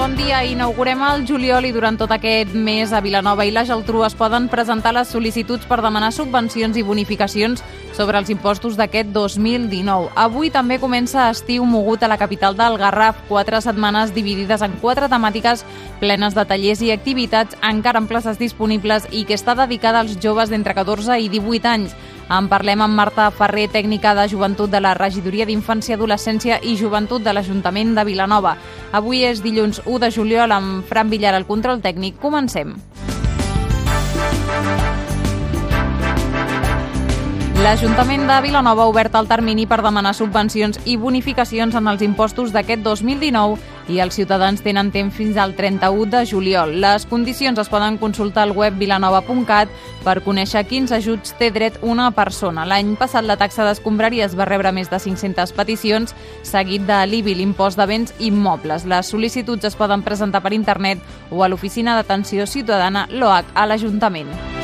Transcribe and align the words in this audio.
Bon 0.00 0.16
dia. 0.16 0.38
Inaugurem 0.48 1.02
el 1.04 1.26
juliol 1.28 1.66
i 1.68 1.74
durant 1.76 1.98
tot 2.00 2.08
aquest 2.14 2.54
mes 2.56 2.88
a 2.96 3.02
Vilanova 3.04 3.44
i 3.44 3.50
la 3.52 3.66
Geltrú 3.68 4.00
es 4.06 4.14
poden 4.16 4.46
presentar 4.48 4.94
les 4.96 5.10
sol·licituds 5.12 5.66
per 5.68 5.82
demanar 5.84 6.08
subvencions 6.16 6.78
i 6.80 6.84
bonificacions 6.88 7.60
sobre 7.92 8.16
els 8.16 8.30
impostos 8.32 8.78
d'aquest 8.80 9.10
2019. 9.12 10.08
Avui 10.16 10.48
també 10.48 10.78
comença 10.80 11.26
estiu 11.28 11.66
mogut 11.68 12.00
a 12.00 12.08
la 12.08 12.16
capital 12.16 12.56
del 12.56 12.78
Garraf, 12.80 13.20
quatre 13.28 13.60
setmanes 13.60 14.14
dividides 14.16 14.64
en 14.64 14.78
quatre 14.80 15.10
temàtiques 15.12 15.66
plenes 16.00 16.32
de 16.32 16.46
tallers 16.48 16.80
i 16.80 16.94
activitats 16.96 17.60
encara 17.60 18.00
amb 18.00 18.08
places 18.08 18.40
disponibles 18.40 19.04
i 19.12 19.26
que 19.28 19.36
està 19.36 19.52
dedicada 19.52 20.00
als 20.00 20.16
joves 20.16 20.48
d'entre 20.48 20.72
14 20.80 21.20
i 21.20 21.28
18 21.28 21.74
anys. 21.74 21.92
En 22.30 22.46
parlem 22.46 22.78
amb 22.84 22.94
Marta 22.94 23.24
Ferrer, 23.34 23.64
tècnica 23.74 24.12
de 24.14 24.28
joventut 24.30 24.70
de 24.70 24.78
la 24.78 24.92
Regidoria 24.94 25.42
d'Infància, 25.48 25.96
Adolescència 25.98 26.60
i 26.62 26.76
Joventut 26.78 27.24
de 27.26 27.32
l'Ajuntament 27.34 27.90
de 27.96 28.04
Vilanova. 28.06 28.52
Avui 28.94 29.24
és 29.26 29.42
dilluns 29.42 29.80
1 29.82 29.98
de 29.98 30.12
juliol 30.14 30.54
amb 30.54 30.86
Fran 30.86 31.10
Villar 31.10 31.34
al 31.34 31.48
control 31.48 31.82
tècnic. 31.82 32.20
Comencem. 32.22 32.76
L'Ajuntament 37.60 38.22
de 38.30 38.38
Vilanova 38.46 38.86
ha 38.86 38.88
obert 38.94 39.18
el 39.18 39.26
termini 39.28 39.66
per 39.66 39.82
demanar 39.82 40.14
subvencions 40.14 40.78
i 40.86 40.94
bonificacions 40.96 41.74
en 41.74 41.90
els 41.90 42.00
impostos 42.06 42.54
d'aquest 42.54 42.86
2019 42.86 43.58
i 43.88 44.00
els 44.02 44.14
ciutadans 44.14 44.62
tenen 44.62 44.90
temps 44.92 45.14
fins 45.14 45.38
al 45.40 45.54
31 45.56 46.10
de 46.10 46.24
juliol. 46.26 46.76
Les 46.82 47.06
condicions 47.06 47.58
es 47.58 47.70
poden 47.72 47.98
consultar 47.98 48.44
al 48.44 48.54
web 48.56 48.76
vilanova.cat 48.78 49.72
per 50.04 50.20
conèixer 50.24 50.64
quins 50.68 50.92
ajuts 50.92 51.34
té 51.38 51.50
dret 51.54 51.78
una 51.82 52.10
persona. 52.16 52.66
L'any 52.68 52.94
passat 53.00 53.24
la 53.24 53.38
taxa 53.40 53.66
d'escombraries 53.66 54.36
va 54.36 54.48
rebre 54.48 54.72
més 54.72 54.90
de 54.90 55.00
500 55.00 55.54
peticions, 55.56 56.14
seguit 56.42 56.86
de 56.88 57.02
l'IBI, 57.06 57.38
l'impost 57.40 57.80
de 57.80 57.88
béns 57.90 58.14
immobles. 58.18 58.84
Les 58.84 59.12
sol·licituds 59.12 59.66
es 59.66 59.78
poden 59.78 60.04
presentar 60.06 60.44
per 60.44 60.54
internet 60.56 61.00
o 61.30 61.44
a 61.44 61.48
l'Oficina 61.48 61.96
d'Atenció 61.98 62.46
Ciutadana 62.46 63.08
LOAC 63.10 63.54
a 63.54 63.66
l'Ajuntament. 63.66 64.59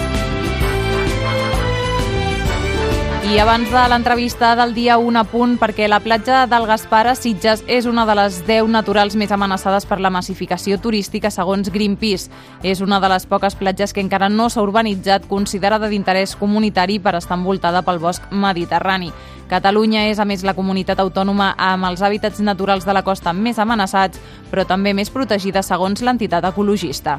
I 3.27 3.41
abans 3.41 3.73
de 3.73 3.89
l'entrevista 3.91 4.55
del 4.55 4.73
dia 4.73 4.99
1 5.03 5.19
a 5.19 5.25
punt, 5.27 5.57
perquè 5.59 5.89
la 5.91 5.99
platja 5.99 6.45
del 6.47 6.63
Gaspar 6.69 7.09
a 7.11 7.15
Sitges 7.19 7.65
és 7.67 7.89
una 7.91 8.05
de 8.07 8.15
les 8.15 8.37
10 8.47 8.69
naturals 8.71 9.17
més 9.19 9.33
amenaçades 9.35 9.83
per 9.83 9.99
la 9.99 10.13
massificació 10.15 10.79
turística 10.79 11.33
segons 11.35 11.73
Greenpeace. 11.75 12.31
És 12.63 12.81
una 12.81 13.01
de 13.03 13.09
les 13.11 13.27
poques 13.27 13.57
platges 13.59 13.93
que 13.93 14.01
encara 14.05 14.29
no 14.29 14.47
s'ha 14.47 14.63
urbanitzat, 14.63 15.27
considerada 15.27 15.89
d'interès 15.91 16.37
comunitari 16.39 17.01
per 17.03 17.17
estar 17.19 17.35
envoltada 17.41 17.83
pel 17.83 17.99
bosc 17.99 18.23
mediterrani. 18.31 19.11
Catalunya 19.51 20.07
és, 20.07 20.23
a 20.23 20.25
més, 20.25 20.47
la 20.47 20.55
comunitat 20.55 21.03
autònoma 21.03 21.57
amb 21.59 21.91
els 21.91 22.07
hàbitats 22.07 22.39
naturals 22.39 22.87
de 22.87 22.95
la 22.95 23.03
costa 23.03 23.35
més 23.35 23.59
amenaçats, 23.59 24.23
però 24.53 24.63
també 24.71 24.95
més 24.95 25.11
protegida 25.11 25.67
segons 25.67 26.01
l'entitat 26.01 26.47
ecologista. 26.47 27.19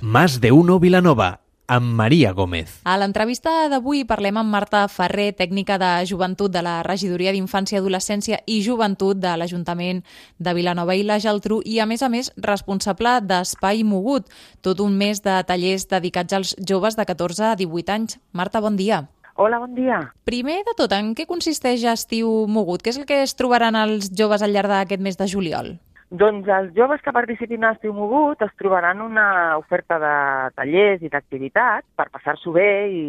Más 0.00 0.40
de 0.40 0.52
uno 0.56 0.80
Vilanova, 0.80 1.49
amb 1.70 1.94
Maria 1.94 2.32
Gómez. 2.34 2.80
A 2.82 2.96
l'entrevista 2.98 3.68
d'avui 3.70 4.02
parlem 4.02 4.40
amb 4.40 4.50
Marta 4.50 4.82
Ferrer, 4.90 5.30
tècnica 5.38 5.76
de 5.78 5.90
joventut 6.10 6.50
de 6.50 6.64
la 6.66 6.80
Regidoria 6.82 7.30
d'Infància, 7.30 7.78
Adolescència 7.78 8.40
i 8.50 8.58
Joventut 8.66 9.20
de 9.22 9.36
l'Ajuntament 9.38 10.02
de 10.42 10.54
Vilanova 10.56 10.96
i 10.98 11.04
la 11.06 11.20
Geltrú 11.22 11.60
i, 11.64 11.78
a 11.78 11.86
més 11.86 12.02
a 12.02 12.10
més, 12.10 12.32
responsable 12.42 13.20
d'Espai 13.22 13.84
Mogut, 13.86 14.26
tot 14.66 14.82
un 14.82 14.98
mes 14.98 15.22
de 15.22 15.36
tallers 15.46 15.86
dedicats 15.86 16.34
als 16.34 16.56
joves 16.58 16.98
de 16.98 17.06
14 17.06 17.52
a 17.52 17.54
18 17.54 17.94
anys. 17.94 18.18
Marta, 18.32 18.58
bon 18.60 18.74
dia. 18.74 19.04
Hola, 19.36 19.60
bon 19.62 19.78
dia. 19.78 20.00
Primer 20.26 20.64
de 20.66 20.74
tot, 20.76 20.90
en 20.92 21.14
què 21.14 21.28
consisteix 21.30 21.86
Estiu 21.86 22.48
Mogut? 22.50 22.82
Què 22.82 22.90
és 22.90 22.98
el 22.98 23.06
que 23.06 23.22
es 23.22 23.36
trobaran 23.38 23.78
els 23.78 24.10
joves 24.10 24.42
al 24.42 24.50
llarg 24.52 24.74
d'aquest 24.74 25.06
mes 25.06 25.16
de 25.16 25.30
juliol? 25.30 25.70
Doncs 26.10 26.48
els 26.50 26.72
joves 26.74 26.98
que 27.06 27.12
participin 27.14 27.62
a 27.62 27.68
Estiu 27.76 27.92
Mogut 27.94 28.40
es 28.42 28.50
trobaran 28.58 28.98
una 29.04 29.56
oferta 29.60 29.94
de 30.02 30.14
tallers 30.58 31.04
i 31.06 31.10
d'activitats 31.12 31.86
per 31.94 32.08
passar-s'ho 32.10 32.50
bé 32.56 32.70
i 32.90 33.04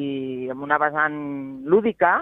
amb 0.54 0.62
una 0.62 0.78
vessant 0.78 1.16
lúdica 1.66 2.20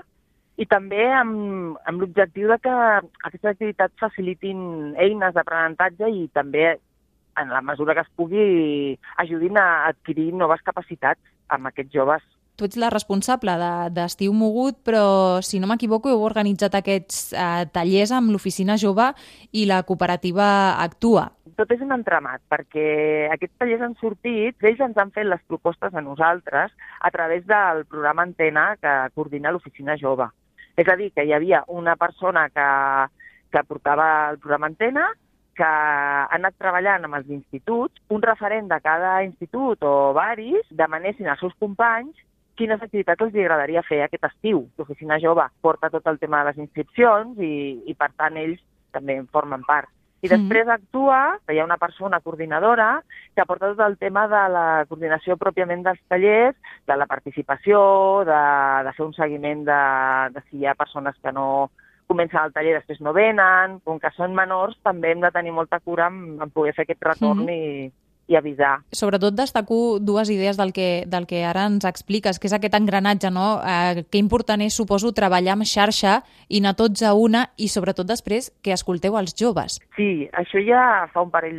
i 0.56 0.67
també 0.72 1.09
amb, 1.12 1.75
amb 1.84 2.00
l'objectiu 2.00 2.47
de 2.47 2.57
que 2.63 2.72
aquestes 2.72 3.51
activitats 3.51 4.00
facilitin 4.00 4.95
eines 4.95 5.35
d'aprenentatge 5.35 6.13
i 6.16 6.29
també, 6.31 6.78
en 7.44 7.51
la 7.51 7.59
mesura 7.59 7.97
que 7.97 8.07
es 8.07 8.16
pugui, 8.16 8.96
ajudin 9.19 9.59
a 9.59 9.67
adquirir 9.91 10.31
noves 10.31 10.63
capacitats 10.63 11.19
amb 11.51 11.67
aquests 11.67 11.91
joves 11.91 12.23
tu 12.59 12.68
ets 12.68 12.78
la 12.80 12.92
responsable 12.92 13.56
d'Estiu 13.96 14.34
de, 14.34 14.38
Mogut, 14.38 14.80
però 14.84 15.40
si 15.46 15.62
no 15.62 15.70
m'equivoco 15.72 16.12
heu 16.12 16.25
organitzat 16.28 16.75
aquests 16.75 17.31
eh, 17.31 17.66
tallers 17.72 18.12
amb 18.16 18.34
l'Oficina 18.34 18.75
Jove 18.81 19.08
i 19.56 19.66
la 19.70 19.81
cooperativa 19.88 20.50
Actua. 20.84 21.30
Tot 21.59 21.72
és 21.75 21.81
un 21.84 21.96
entramat, 21.96 22.44
perquè 22.52 23.30
aquests 23.34 23.56
tallers 23.59 23.86
han 23.88 23.96
sortit, 24.00 24.59
ells 24.64 24.84
ens 24.84 25.00
han 25.00 25.12
fet 25.16 25.28
les 25.28 25.42
propostes 25.47 25.96
a 25.96 26.03
nosaltres 26.03 26.75
a 27.00 27.12
través 27.16 27.47
del 27.47 27.86
programa 27.88 28.28
Antena 28.28 28.74
que 28.80 28.94
coordina 29.16 29.52
l'Oficina 29.56 29.97
Jove. 30.00 30.30
És 30.80 30.88
a 30.88 30.96
dir, 31.00 31.09
que 31.16 31.26
hi 31.28 31.34
havia 31.36 31.64
una 31.68 31.96
persona 32.00 32.47
que, 32.52 32.70
que 33.52 33.66
portava 33.68 34.30
el 34.31 34.40
programa 34.40 34.72
Antena, 34.72 35.09
que 35.59 35.68
ha 35.68 36.30
anat 36.31 36.56
treballant 36.56 37.03
amb 37.03 37.18
els 37.20 37.28
instituts, 37.36 38.00
un 38.16 38.24
referent 38.24 38.70
de 38.72 38.80
cada 38.80 39.18
institut 39.26 39.84
o 39.84 40.14
varis 40.16 40.64
demanessin 40.72 41.28
als 41.28 41.44
seus 41.44 41.56
companys 41.59 42.16
quines 42.59 42.81
activitats 42.84 43.24
els 43.25 43.38
agradaria 43.38 43.86
fer 43.88 44.02
aquest 44.03 44.28
estiu. 44.28 44.66
L'Oficina 44.78 45.20
Jove 45.24 45.47
porta 45.64 45.92
tot 45.94 46.08
el 46.12 46.20
tema 46.20 46.42
de 46.42 46.52
les 46.52 46.59
inscripcions 46.66 47.40
i, 47.40 47.53
i 47.88 47.96
per 47.96 48.12
tant, 48.18 48.38
ells 48.38 48.59
també 48.96 49.16
en 49.20 49.30
formen 49.31 49.64
part. 49.68 49.90
I 50.20 50.28
mm. 50.28 50.31
després 50.34 50.68
actua, 50.68 51.20
hi 51.47 51.59
ha 51.62 51.68
una 51.68 51.80
persona 51.80 52.20
coordinadora 52.20 52.90
que 53.36 53.46
porta 53.47 53.72
tot 53.72 53.86
el 53.86 53.96
tema 53.97 54.25
de 54.28 54.42
la 54.52 54.66
coordinació 54.90 55.38
pròpiament 55.40 55.86
dels 55.86 56.02
tallers, 56.12 56.58
de 56.88 56.97
la 57.00 57.08
participació, 57.08 57.80
de, 58.28 58.42
de 58.88 58.96
fer 58.97 59.06
un 59.06 59.16
seguiment 59.16 59.64
de, 59.70 59.84
de 60.36 60.44
si 60.50 60.59
hi 60.59 60.68
ha 60.68 60.76
persones 60.76 61.16
que 61.24 61.31
no 61.31 61.70
comencen 62.09 62.41
el 62.41 62.52
taller 62.52 62.74
i 62.74 62.80
després 62.81 63.00
no 63.06 63.16
venen. 63.16 63.80
Com 63.88 64.02
que 64.03 64.12
són 64.18 64.36
menors, 64.36 64.76
també 64.84 65.14
hem 65.14 65.24
de 65.24 65.31
tenir 65.31 65.56
molta 65.56 65.80
cura 65.80 66.09
en, 66.12 66.36
en 66.44 66.52
poder 66.52 66.76
fer 66.76 66.88
aquest 66.88 67.12
retorn 67.14 67.46
mm. 67.46 67.56
i, 67.56 67.91
i 68.29 68.38
avisar. 68.38 68.79
Sobretot 68.94 69.34
destaco 69.34 69.97
dues 70.00 70.29
idees 70.29 70.57
del 70.57 70.72
que, 70.72 71.03
del 71.09 71.25
que 71.28 71.41
ara 71.50 71.66
ens 71.67 71.88
expliques, 71.90 72.38
que 72.38 72.47
és 72.47 72.53
aquest 72.53 72.78
engranatge, 72.78 73.31
no? 73.34 73.47
Eh, 73.66 74.06
que 74.06 74.22
important 74.22 74.62
és, 74.62 74.78
suposo, 74.78 75.12
treballar 75.17 75.57
amb 75.57 75.67
xarxa 75.67 76.19
i 76.47 76.62
anar 76.62 76.75
tots 76.78 77.01
a 77.01 77.16
una 77.17 77.47
i 77.57 77.67
sobretot 77.73 78.07
després 78.07 78.51
que 78.62 78.75
escolteu 78.75 79.17
els 79.17 79.34
joves. 79.34 79.79
Sí, 79.97 80.29
això 80.38 80.62
ja 80.62 81.09
fa 81.13 81.25
un 81.25 81.34
parell 81.34 81.57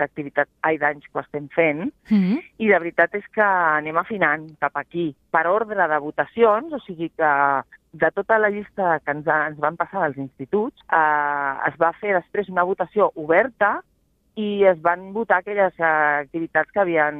d'activitats, 0.00 0.50
ai, 0.64 0.80
d'anys 0.80 1.04
que 1.04 1.20
ho 1.20 1.24
estem 1.24 1.48
fent 1.54 1.84
mm 1.84 2.16
-hmm. 2.16 2.42
i 2.58 2.68
la 2.68 2.80
veritat 2.80 3.14
és 3.14 3.24
que 3.34 3.42
anem 3.42 3.96
afinant 3.96 4.48
cap 4.58 4.76
aquí 4.76 5.14
per 5.30 5.46
ordre 5.46 5.88
de 5.88 5.98
votacions, 5.98 6.72
o 6.72 6.78
sigui 6.80 7.10
que 7.10 7.32
de 7.92 8.10
tota 8.12 8.38
la 8.38 8.50
llista 8.50 9.00
que 9.04 9.10
ens, 9.10 9.26
ens 9.26 9.58
van 9.58 9.76
passar 9.76 10.04
als 10.04 10.16
instituts, 10.16 10.76
eh, 10.92 11.52
es 11.68 11.76
va 11.80 11.92
fer 12.00 12.14
després 12.14 12.48
una 12.48 12.64
votació 12.64 13.10
oberta 13.14 13.82
i 14.36 14.64
es 14.68 14.80
van 14.84 15.12
votar 15.14 15.40
aquelles 15.40 15.78
activitats 15.80 16.70
que 16.72 16.82
havien 16.82 17.16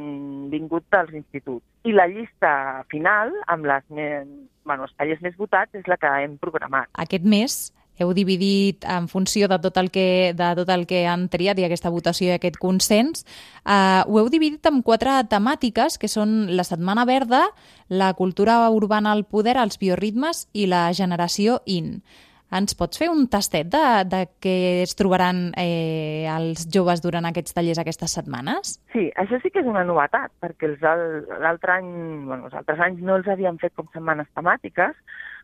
vingut 0.52 0.84
dels 0.92 1.14
instituts. 1.16 1.64
I 1.88 1.94
la 1.96 2.06
llista 2.10 2.84
final, 2.92 3.32
amb 3.48 3.64
les 3.66 3.86
més, 3.88 4.28
bueno, 4.68 4.84
els 4.84 4.92
tallers 4.98 5.22
més 5.24 5.36
votats, 5.40 5.72
és 5.74 5.88
la 5.88 5.96
que 5.96 6.12
hem 6.22 6.36
programat. 6.42 6.90
Aquest 7.00 7.24
mes 7.24 7.56
heu 7.96 8.12
dividit 8.12 8.84
en 8.84 9.08
funció 9.08 9.48
de 9.48 9.58
tot 9.64 9.78
el 9.80 9.88
que, 9.90 10.34
de 10.36 10.50
tot 10.58 10.68
el 10.68 10.84
que 10.84 11.06
han 11.08 11.30
triat 11.32 11.56
i 11.56 11.64
aquesta 11.64 11.92
votació 11.94 12.28
i 12.28 12.36
aquest 12.36 12.58
consens, 12.60 13.24
eh, 13.64 14.02
ho 14.04 14.20
heu 14.20 14.28
dividit 14.28 14.68
en 14.68 14.82
quatre 14.84 15.16
temàtiques, 15.30 15.96
que 15.96 16.12
són 16.12 16.52
la 16.52 16.66
Setmana 16.68 17.06
Verda, 17.08 17.46
la 17.88 18.12
cultura 18.14 18.60
urbana 18.68 19.16
al 19.16 19.24
poder, 19.24 19.56
els 19.56 19.80
bioritmes 19.80 20.46
i 20.52 20.68
la 20.68 20.90
generació 20.92 21.62
IN. 21.64 22.02
Ens 22.56 22.76
pots 22.78 23.00
fer 23.00 23.08
un 23.12 23.26
tastet 23.28 23.68
de, 23.72 23.84
de 24.08 24.22
què 24.40 24.56
es 24.84 24.94
trobaran 24.96 25.50
eh, 25.60 26.24
els 26.30 26.64
joves 26.72 27.02
durant 27.04 27.28
aquests 27.28 27.56
tallers 27.56 27.80
aquestes 27.82 28.14
setmanes? 28.16 28.76
Sí, 28.94 29.08
això 29.20 29.40
sí 29.42 29.52
que 29.52 29.60
és 29.60 29.68
una 29.68 29.84
novetat, 29.84 30.32
perquè 30.40 30.72
l'altre 30.80 31.76
any, 31.76 31.90
bueno, 32.28 32.46
els 32.46 32.56
altres 32.56 32.80
anys 32.86 33.02
no 33.04 33.18
els 33.20 33.28
havien 33.28 33.60
fet 33.60 33.74
com 33.76 33.88
setmanes 33.92 34.30
temàtiques, 34.38 34.96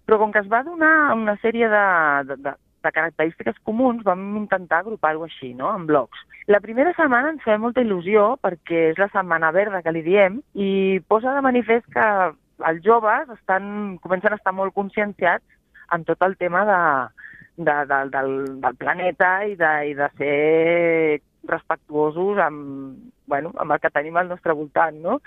però 0.07 0.19
com 0.23 0.33
que 0.33 0.41
es 0.43 0.51
va 0.51 0.63
donar 0.67 1.13
una 1.15 1.37
sèrie 1.43 1.69
de, 1.69 1.87
de, 2.31 2.39
de, 2.47 2.55
de 2.87 2.93
característiques 2.97 3.59
comuns, 3.67 4.05
vam 4.07 4.23
intentar 4.41 4.83
agrupar-ho 4.83 5.27
així, 5.29 5.53
no?, 5.59 5.71
en 5.77 5.87
blocs. 5.91 6.25
La 6.51 6.63
primera 6.65 6.95
setmana 6.97 7.35
ens 7.35 7.45
fa 7.45 7.59
molta 7.61 7.85
il·lusió 7.85 8.37
perquè 8.43 8.89
és 8.93 9.01
la 9.01 9.11
setmana 9.13 9.53
verda 9.55 9.83
que 9.85 9.95
li 9.95 10.03
diem 10.07 10.41
i 10.55 11.01
posa 11.13 11.37
de 11.37 11.45
manifest 11.45 11.87
que 11.95 12.07
els 12.63 12.83
joves 12.85 13.31
estan, 13.37 13.99
comencen 14.03 14.35
a 14.35 14.39
estar 14.41 14.55
molt 14.55 14.75
conscienciats 14.75 15.45
amb 15.93 16.09
tot 16.09 16.25
el 16.27 16.37
tema 16.41 16.65
de, 16.69 16.81
de, 17.57 17.77
de, 17.93 18.01
del, 18.15 18.61
del 18.61 18.77
planeta 18.81 19.33
i 19.47 19.57
de, 19.61 19.73
i 19.91 19.95
de 19.99 20.09
ser 20.19 21.23
respectuosos 21.49 22.39
amb, 22.39 22.99
bueno, 23.27 23.53
amb 23.59 23.75
el 23.75 23.81
que 23.83 23.91
tenim 23.91 24.17
al 24.17 24.31
nostre 24.31 24.55
voltant, 24.57 25.01
no? 25.03 25.19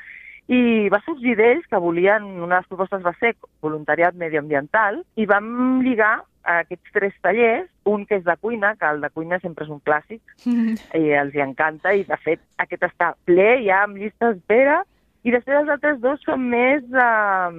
I 0.45 0.89
va 0.93 1.01
sorgir 1.01 1.33
d'ells 1.39 1.65
que 1.69 1.81
volien, 1.81 2.25
una 2.37 2.59
de 2.59 2.61
les 2.61 2.69
propostes 2.69 3.03
va 3.05 3.15
ser 3.19 3.33
voluntariat 3.65 4.17
medioambiental, 4.17 5.01
i 5.17 5.25
vam 5.25 5.81
lligar 5.81 6.19
a 6.45 6.59
aquests 6.61 6.93
tres 6.93 7.15
tallers, 7.25 7.69
un 7.89 8.05
que 8.05 8.19
és 8.19 8.25
de 8.25 8.35
cuina, 8.37 8.75
que 8.77 8.85
el 8.85 9.01
de 9.01 9.09
cuina 9.09 9.39
sempre 9.41 9.65
és 9.65 9.73
un 9.73 9.81
clàssic, 9.81 10.21
i 11.01 11.15
els 11.17 11.33
hi 11.33 11.41
encanta, 11.45 11.95
i 11.97 12.05
de 12.05 12.19
fet 12.21 12.43
aquest 12.61 12.85
està 12.91 13.15
ple 13.25 13.49
ja 13.65 13.83
amb 13.87 13.97
llistes 13.97 14.37
d'espera, 14.37 14.83
i 15.25 15.33
després 15.33 15.63
els 15.63 15.71
altres 15.73 15.97
dos 16.03 16.21
són 16.21 16.45
més 16.51 16.85
eh, 16.93 17.53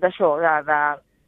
d'això, 0.00 0.32
de, 0.40 0.54
de, 0.70 0.80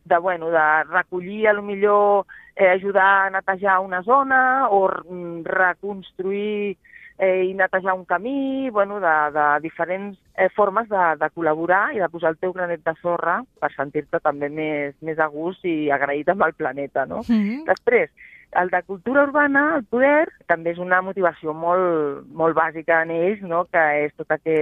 de, 0.05 0.19
bueno, 0.19 0.51
de 0.51 0.85
recollir, 0.85 1.49
a 1.49 1.53
lo 1.53 1.63
millor 1.63 2.27
eh, 2.57 2.69
ajudar 2.69 3.27
a 3.27 3.31
netejar 3.31 3.81
una 3.81 4.03
zona 4.03 4.69
o 4.71 4.89
reconstruir 4.89 6.77
eh, 7.19 7.45
i 7.45 7.55
netejar 7.55 7.95
un 7.95 8.05
camí, 8.05 8.71
bueno, 8.71 9.01
de, 9.01 9.07
de 9.07 9.61
diferents 9.63 10.19
eh, 10.37 10.49
formes 10.51 10.89
de, 10.89 11.05
de 11.21 11.31
col·laborar 11.31 11.95
i 11.95 12.03
de 12.03 12.11
posar 12.11 12.35
el 12.35 12.39
teu 12.43 12.53
granet 12.53 12.83
de 12.85 12.95
sorra 13.01 13.41
per 13.61 13.71
sentir-te 13.75 14.21
també 14.21 14.51
més, 14.51 14.95
més 15.01 15.19
a 15.19 15.29
gust 15.31 15.65
i 15.65 15.91
agraït 15.95 16.29
amb 16.29 16.43
el 16.47 16.55
planeta, 16.55 17.07
no? 17.07 17.23
Mm 17.29 17.43
-hmm. 17.43 17.65
Després, 17.71 18.11
el 18.55 18.71
de 18.71 18.83
cultura 18.83 19.25
urbana, 19.25 19.77
el 19.77 19.85
poder, 19.85 20.29
també 20.47 20.71
és 20.71 20.79
una 20.79 21.01
motivació 21.03 21.55
molt, 21.55 22.27
molt 22.31 22.55
bàsica 22.57 23.03
en 23.03 23.11
ells, 23.11 23.43
no? 23.43 23.65
que 23.65 23.83
és 24.05 24.15
tota 24.15 24.39
que 24.39 24.55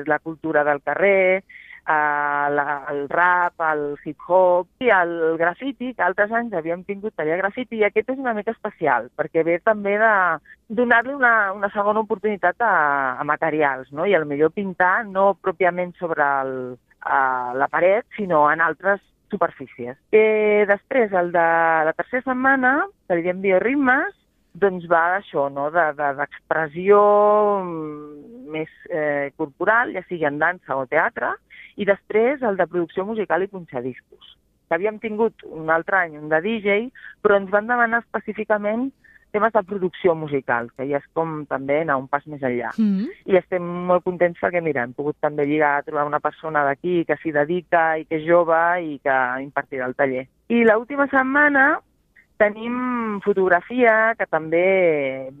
és 0.00 0.08
la 0.08 0.18
cultura 0.18 0.64
del 0.64 0.80
carrer, 0.82 1.44
la, 1.86 2.84
el 2.90 3.08
rap, 3.08 3.60
el 3.60 3.84
hip-hop 4.04 4.84
i 4.84 4.90
el 4.94 5.36
grafiti, 5.38 5.92
que 5.94 6.02
altres 6.02 6.32
anys 6.32 6.54
havíem 6.56 6.84
tingut 6.84 7.14
taller 7.16 7.36
grafiti, 7.42 7.80
i 7.80 7.84
aquest 7.84 8.14
és 8.14 8.20
una 8.20 8.34
mica 8.34 8.54
especial, 8.54 9.10
perquè 9.16 9.44
ve 9.44 9.58
també 9.64 9.96
de 10.00 10.12
donar-li 10.68 11.14
una, 11.14 11.52
una 11.52 11.70
segona 11.74 12.00
oportunitat 12.00 12.60
a, 12.64 12.74
a 13.20 13.24
materials, 13.24 13.92
no? 13.92 14.06
i 14.06 14.14
al 14.14 14.26
millor 14.26 14.54
pintar 14.56 15.04
no 15.06 15.34
pròpiament 15.42 15.94
sobre 16.00 16.24
el, 16.24 16.54
a 17.04 17.52
la 17.56 17.68
paret, 17.68 18.06
sinó 18.16 18.46
en 18.50 18.64
altres 18.64 19.00
superfícies. 19.30 19.98
Eh, 20.12 20.64
després, 20.68 21.12
el 21.12 21.32
de 21.32 21.48
la 21.88 21.94
tercera 21.96 22.24
setmana, 22.30 22.76
que 23.08 23.18
li 23.18 23.26
diem 23.26 23.42
bioritmes, 23.44 24.14
doncs 24.54 24.86
va 24.86 25.16
d'això, 25.16 25.48
no? 25.50 25.66
d'expressió 25.74 27.00
de, 27.02 27.64
mm, 27.64 28.34
més 28.54 28.70
eh, 28.90 29.32
corporal, 29.36 29.92
ja 29.96 30.04
sigui 30.06 30.28
en 30.28 30.38
dansa 30.38 30.76
o 30.78 30.86
teatre, 30.86 31.32
i 31.76 31.86
després 31.88 32.42
el 32.42 32.56
de 32.56 32.66
producció 32.66 33.04
musical 33.04 33.42
i 33.42 33.50
punxadiscos. 33.50 34.34
Havíem 34.74 34.98
tingut 34.98 35.44
un 35.44 35.70
altre 35.70 36.00
any 36.00 36.18
un 36.18 36.28
de 36.28 36.40
DJ, 36.42 36.90
però 37.22 37.38
ens 37.38 37.50
van 37.52 37.68
demanar 37.70 38.02
específicament 38.02 38.90
temes 39.34 39.52
de 39.52 39.62
producció 39.66 40.14
musical, 40.14 40.68
que 40.78 40.86
ja 40.86 41.00
és 41.00 41.06
com 41.18 41.40
també 41.50 41.80
anar 41.82 41.96
un 41.98 42.06
pas 42.08 42.22
més 42.30 42.42
enllà. 42.42 42.70
Mm 42.78 42.90
-hmm. 42.90 43.08
I 43.32 43.36
estem 43.36 43.64
molt 43.90 44.04
contents 44.04 44.38
perquè, 44.40 44.62
mira, 44.62 44.84
hem 44.84 44.92
pogut 44.94 45.16
també 45.20 45.44
lligar 45.46 45.72
a 45.78 45.82
trobar 45.82 46.06
una 46.06 46.20
persona 46.20 46.62
d'aquí 46.64 47.04
que 47.04 47.16
s'hi 47.16 47.32
dedica 47.32 47.98
i 47.98 48.04
que 48.04 48.16
és 48.16 48.26
jove 48.26 48.62
i 48.82 49.00
que 49.04 49.16
impartirà 49.42 49.86
el 49.86 49.94
taller. 49.94 50.26
I 50.48 50.64
l'última 50.64 51.06
setmana 51.08 51.80
tenim 52.44 53.20
fotografia, 53.24 54.14
que 54.18 54.26
també 54.28 54.66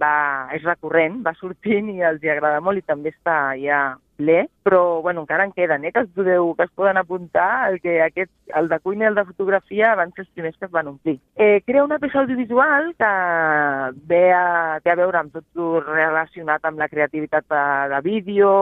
va, 0.00 0.48
és 0.56 0.64
recurrent, 0.64 1.20
va 1.26 1.34
sortint 1.36 1.92
i 1.92 2.00
els 2.06 2.24
hi 2.24 2.32
agrada 2.32 2.62
molt 2.64 2.80
i 2.80 2.86
també 2.86 3.12
està 3.12 3.54
ja 3.60 3.84
ple, 4.16 4.44
però 4.62 5.02
bueno, 5.02 5.24
encara 5.24 5.44
en 5.44 5.52
queden, 5.52 5.84
eh, 5.84 5.90
que 5.92 6.04
es, 6.04 6.10
podeu, 6.14 6.52
que 6.54 6.64
es 6.68 6.70
poden 6.70 6.96
apuntar, 6.96 7.70
el, 7.70 7.80
que 7.82 7.96
aquest, 8.02 8.30
el 8.54 8.68
de 8.70 8.78
cuina 8.80 9.06
i 9.06 9.08
el 9.10 9.18
de 9.18 9.24
fotografia 9.26 9.94
van 9.98 10.14
ser 10.14 10.24
els 10.24 10.30
primers 10.36 10.56
que 10.58 10.68
es 10.68 10.74
van 10.74 10.92
omplir. 10.92 11.16
Eh, 11.34 11.62
crea 11.66 11.84
una 11.84 11.98
peça 11.98 12.20
audiovisual 12.22 12.92
que 12.98 13.10
ve 14.12 14.22
a, 14.32 14.78
té 14.84 14.94
a 14.94 15.00
veure 15.02 15.20
amb 15.20 15.34
tot 15.34 15.90
relacionat 15.90 16.64
amb 16.64 16.78
la 16.78 16.88
creativitat 16.92 17.48
de, 17.50 17.64
de 17.90 18.00
vídeo 18.06 18.54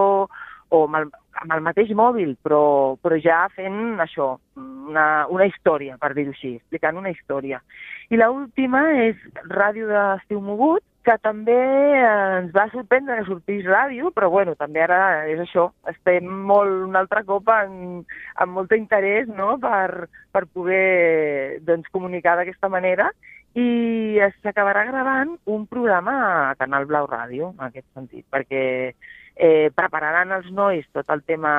o 0.73 0.85
amb 0.87 0.99
el, 1.01 1.11
amb 1.43 1.57
el 1.57 1.65
mateix 1.65 1.91
mòbil, 1.97 2.37
però, 2.45 2.63
però 3.03 3.19
ja 3.21 3.43
fent 3.57 4.01
això, 4.03 4.35
una, 4.57 5.27
una 5.33 5.49
història, 5.51 5.99
per 6.01 6.13
dir-ho 6.17 6.33
així, 6.35 6.57
explicant 6.61 7.01
una 7.01 7.13
història. 7.13 7.61
I 8.13 8.21
l'última 8.21 8.87
és 9.05 9.21
Ràdio 9.53 9.91
d'Estiu 9.91 10.41
Mogut, 10.45 10.85
que 11.03 11.17
també 11.19 11.55
ens 11.99 12.53
va 12.55 12.69
sorprendre 12.71 13.17
que 13.19 13.27
sortís 13.27 13.67
ràdio, 13.67 14.13
però 14.15 14.29
bueno, 14.31 14.55
també 14.59 14.85
ara 14.85 15.27
és 15.31 15.41
això, 15.43 15.69
estem 15.91 16.29
molt 16.47 16.87
un 16.87 16.99
altre 16.99 17.25
cop 17.27 17.51
en, 17.51 18.05
amb 18.39 18.59
molt 18.59 18.75
interès 18.77 19.27
no? 19.27 19.57
per, 19.63 20.07
per 20.31 20.45
poder 20.47 21.59
doncs, 21.67 21.91
comunicar 21.91 22.37
d'aquesta 22.39 22.71
manera 22.71 23.11
i 23.59 24.21
s'acabarà 24.41 24.87
gravant 24.89 25.35
un 25.51 25.67
programa 25.67 26.15
a 26.23 26.55
Canal 26.61 26.87
Blau 26.89 27.11
Ràdio, 27.11 27.51
en 27.59 27.67
aquest 27.67 27.89
sentit, 27.93 28.25
perquè 28.31 28.63
eh, 29.37 29.71
prepararan 29.75 30.33
els 30.39 30.51
nois 30.53 30.87
tot 30.93 31.09
el 31.11 31.23
tema 31.29 31.53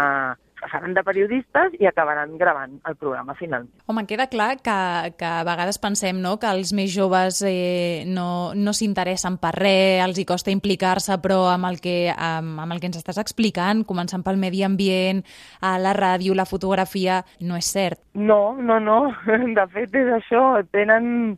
faran 0.70 0.94
de 0.94 1.04
periodistes 1.04 1.74
i 1.80 1.88
acabaran 1.88 2.38
gravant 2.38 2.78
el 2.88 2.96
programa 2.96 3.36
finalment. 3.36 3.72
Home, 3.88 4.06
queda 4.08 4.28
clar 4.31 4.58
que, 4.64 4.75
que 5.20 5.28
a 5.28 5.44
vegades 5.48 5.80
pensem 5.81 6.20
no, 6.24 6.38
que 6.40 6.50
els 6.50 6.74
més 6.75 6.92
joves 6.94 7.42
eh, 7.48 8.04
no, 8.08 8.54
no 8.56 8.74
s'interessen 8.75 9.38
per 9.42 9.54
res, 9.58 10.04
els 10.06 10.20
hi 10.20 10.28
costa 10.30 10.54
implicar-se, 10.54 11.18
però 11.24 11.44
amb 11.52 11.70
el, 11.70 11.80
que, 11.84 11.98
amb, 12.14 12.60
amb 12.64 12.75
el 12.75 12.81
que 12.81 12.92
ens 12.92 13.00
estàs 13.02 13.20
explicant, 13.22 13.84
començant 13.88 14.24
pel 14.25 14.40
medi 14.42 14.64
ambient, 14.66 15.24
a 15.62 15.75
la 15.81 15.96
ràdio, 15.98 16.36
la 16.38 16.48
fotografia, 16.50 17.22
no 17.42 17.60
és 17.60 17.72
cert. 17.75 18.02
No, 18.14 18.56
no, 18.60 18.80
no. 18.80 19.00
De 19.58 19.68
fet, 19.74 19.96
és 19.96 20.12
això. 20.20 20.44
Tenen, 20.75 21.38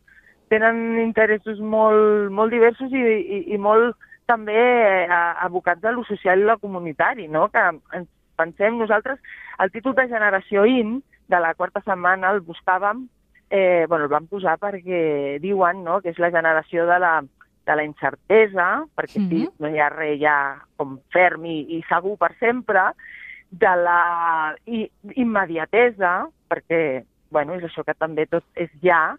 tenen 0.54 1.00
interessos 1.04 1.62
molt, 1.62 2.32
molt 2.32 2.54
diversos 2.54 2.94
i, 2.94 3.02
i, 3.02 3.42
i 3.56 3.62
molt 3.62 3.96
també 4.26 4.56
eh, 4.56 5.08
abocats 5.46 5.84
a 5.86 5.92
lo 5.92 6.04
social 6.06 6.40
i 6.40 6.48
lo 6.48 6.58
comunitari, 6.60 7.28
no? 7.28 7.48
que 7.54 7.64
ens 7.94 8.10
pensem 8.36 8.78
nosaltres, 8.78 9.20
el 9.60 9.72
títol 9.72 9.96
de 9.96 10.08
Generació 10.12 10.66
In, 10.66 11.00
de 11.28 11.40
la 11.42 11.54
quarta 11.56 11.82
setmana, 11.86 12.34
el 12.36 12.44
buscàvem, 12.46 13.08
eh, 13.50 13.86
bueno, 13.88 14.06
el 14.06 14.12
vam 14.12 14.28
posar 14.28 14.58
perquè 14.62 15.40
diuen 15.42 15.84
no, 15.86 16.02
que 16.02 16.12
és 16.14 16.20
la 16.22 16.32
generació 16.34 16.86
de 16.90 17.00
la, 17.02 17.14
de 17.66 17.76
la 17.76 17.86
incertesa, 17.86 18.86
perquè 18.96 19.20
mm 19.20 19.30
-hmm. 19.30 19.46
sí, 19.46 19.50
no 19.60 19.70
hi 19.70 19.80
ha 19.80 19.90
res 19.90 20.20
ja 20.20 20.38
com 20.78 21.00
ferm 21.12 21.46
i, 21.46 21.78
i 21.78 21.84
segur 21.90 22.18
per 22.18 22.36
sempre, 22.40 22.92
de 23.50 23.76
la 23.76 24.56
i, 24.66 24.90
immediatesa, 25.16 26.28
perquè 26.50 27.06
bueno, 27.30 27.54
és 27.56 27.64
això 27.64 27.84
que 27.84 27.94
també 27.94 28.26
tot 28.28 28.44
és 28.56 28.70
ja, 28.82 29.18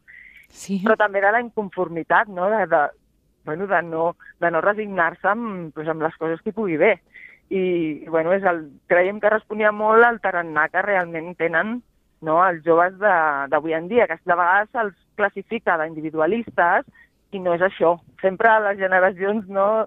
sí. 0.49 0.81
però 0.85 0.97
també 0.97 1.21
de 1.21 1.33
la 1.33 1.41
inconformitat, 1.41 2.29
no? 2.29 2.51
de, 2.51 2.67
de, 2.67 2.83
bueno, 3.47 3.67
de 3.71 3.83
no, 3.83 4.17
de 4.41 4.51
no 4.51 4.61
resignar-se 4.61 5.29
amb, 5.33 5.73
doncs, 5.75 5.89
amb 5.89 6.03
les 6.03 6.17
coses 6.21 6.43
que 6.43 6.53
hi 6.53 6.59
pugui 6.59 6.77
bé 6.77 6.97
i 7.49 8.05
bueno, 8.09 8.33
és 8.35 8.45
el, 8.45 8.65
creiem 8.91 9.21
que 9.23 9.31
responia 9.31 9.71
molt 9.73 10.05
al 10.05 10.19
tarannà 10.21 10.67
que 10.73 10.83
realment 10.83 11.35
tenen 11.39 11.79
no, 12.27 12.41
els 12.43 12.65
joves 12.65 12.97
d'avui 12.99 13.75
en 13.77 13.89
dia, 13.89 14.07
que 14.09 14.17
de 14.25 14.35
vegades 14.35 14.71
se'ls 14.73 14.95
classifica 15.21 15.77
d'individualistes 15.79 16.87
i 17.35 17.41
no 17.43 17.55
és 17.55 17.63
això. 17.63 17.97
Sempre 18.23 18.49
a 18.49 18.61
les 18.65 18.79
generacions 18.81 19.47
no 19.53 19.87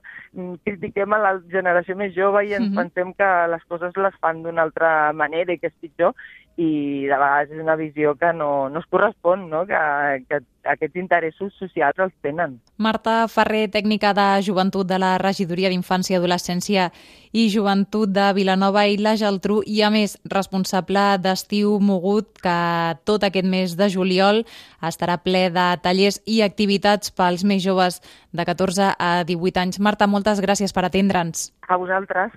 critiquem 0.67 1.15
a 1.15 1.21
la 1.23 1.33
generació 1.51 1.95
més 1.99 2.13
jove 2.15 2.45
i 2.45 2.53
ens 2.53 2.69
mm 2.69 2.71
-hmm. 2.71 2.79
pensem 2.79 3.13
que 3.13 3.29
les 3.53 3.63
coses 3.65 3.97
les 3.97 4.15
fan 4.21 4.43
d'una 4.43 4.61
altra 4.61 5.11
manera 5.13 5.53
i 5.53 5.57
que 5.57 5.67
és 5.67 5.81
pitjor 5.81 6.13
i 6.59 7.07
de 7.07 7.15
vegades 7.15 7.53
és 7.55 7.61
una 7.63 7.77
visió 7.79 8.15
que 8.19 8.33
no, 8.35 8.67
no 8.67 8.81
es 8.81 8.87
correspon, 8.91 9.45
no? 9.47 9.61
Que, 9.67 9.79
que 10.27 10.41
aquests 10.67 10.99
interessos 10.99 11.53
socials 11.55 12.01
els 12.03 12.11
tenen. 12.25 12.57
Marta 12.75 13.21
Ferrer, 13.31 13.69
tècnica 13.71 14.11
de 14.17 14.25
joventut 14.43 14.87
de 14.89 14.97
la 14.99 15.13
Regidoria 15.21 15.71
d'Infància, 15.71 16.19
Adolescència 16.19 16.89
i 17.31 17.45
Joventut 17.53 18.11
de 18.11 18.27
Vilanova 18.35 18.83
i 18.91 18.97
la 18.99 19.15
Geltrú 19.15 19.61
i, 19.63 19.79
a 19.87 19.91
més, 19.93 20.17
responsable 20.27 21.05
d'Estiu 21.23 21.77
Mogut, 21.79 22.33
que 22.43 22.57
tot 23.07 23.23
aquest 23.23 23.47
mes 23.47 23.77
de 23.79 23.87
juliol 23.93 24.43
estarà 24.83 25.15
ple 25.23 25.47
de 25.55 25.69
tallers 25.85 26.19
i 26.27 26.41
activitats 26.43 27.15
pels 27.15 27.47
més 27.47 27.63
joves 27.63 28.01
de 28.35 28.43
14 28.43 28.91
a 28.99 29.23
18 29.23 29.63
anys. 29.63 29.79
Marta, 29.79 30.11
moltes 30.11 30.43
gràcies 30.43 30.75
per 30.75 30.89
atendre'ns. 30.89 31.53
A 31.69 31.79
vosaltres. 31.79 32.35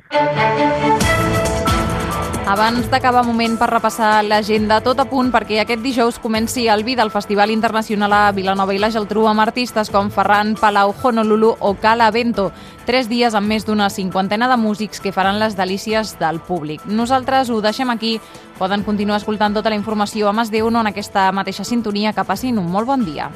Abans 2.43 2.89
d'acabar 2.91 3.23
moment 3.23 3.55
per 3.57 3.69
repassar 3.71 4.25
l'agenda, 4.27 4.81
tot 4.83 4.99
a 4.99 5.05
punt 5.07 5.31
perquè 5.31 5.61
aquest 5.63 5.81
dijous 5.81 6.19
comenci 6.19 6.67
el 6.69 6.83
vi 6.83 6.97
del 6.99 7.13
Festival 7.15 7.53
Internacional 7.55 8.13
a 8.13 8.33
Vilanova 8.35 8.75
i 8.75 8.81
la 8.83 8.91
Geltrú 8.91 9.29
amb 9.31 9.41
artistes 9.45 9.89
com 9.95 10.11
Ferran 10.11 10.57
Palau, 10.59 10.91
Honolulu 11.03 11.53
o 11.61 11.75
Cala 11.81 12.11
Vento. 12.11 12.51
Tres 12.85 13.09
dies 13.09 13.37
amb 13.39 13.47
més 13.47 13.65
d'una 13.65 13.89
cinquantena 13.95 14.51
de 14.51 14.59
músics 14.59 15.01
que 15.01 15.15
faran 15.15 15.39
les 15.39 15.55
delícies 15.57 16.17
del 16.19 16.41
públic. 16.41 16.83
Nosaltres 16.85 17.49
ho 17.49 17.61
deixem 17.63 17.95
aquí. 17.95 18.19
Poden 18.59 18.83
continuar 18.83 19.23
escoltant 19.23 19.55
tota 19.55 19.71
la 19.71 19.79
informació 19.79 20.29
a 20.29 20.33
Mas 20.33 20.51
de 20.51 20.65
Uno 20.67 20.83
en 20.83 20.91
aquesta 20.91 21.31
mateixa 21.33 21.65
sintonia. 21.65 22.13
Que 22.13 22.27
passin 22.27 22.59
un 22.59 22.67
molt 22.67 22.91
bon 22.91 23.07
dia. 23.07 23.31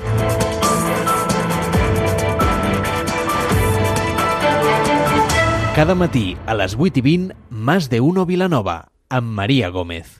Cada 5.77 5.95
matí 5.95 6.39
a 6.47 6.55
les 6.55 6.75
8 6.75 6.99
i 6.99 7.03
20, 7.03 7.35
Mas 7.51 7.91
de 7.91 8.01
Uno 8.01 8.25
Vilanova, 8.25 8.96
amb 9.09 9.29
Maria 9.29 9.69
Gómez. 9.71 10.07